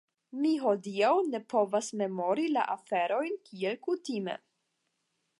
[0.43, 4.35] Mi hodiaŭ ne povas memori la aferojn kiel kutime.